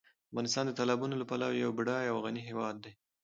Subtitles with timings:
[0.31, 2.91] افغانستان د تالابونو له پلوه یو بډایه او غني هېواد دی.